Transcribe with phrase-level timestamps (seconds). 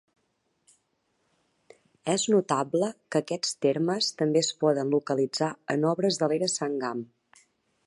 [2.13, 7.07] És notable que aquests termes també es poden localitzar en obres de l'era Sangam.